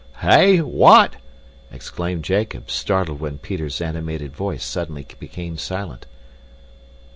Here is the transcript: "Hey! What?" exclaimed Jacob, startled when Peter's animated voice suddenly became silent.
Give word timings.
"Hey! 0.21 0.61
What?" 0.61 1.17
exclaimed 1.71 2.23
Jacob, 2.23 2.71
startled 2.71 3.19
when 3.19 3.37
Peter's 3.37 3.79
animated 3.81 4.35
voice 4.35 4.65
suddenly 4.65 5.05
became 5.19 5.59
silent. 5.59 6.07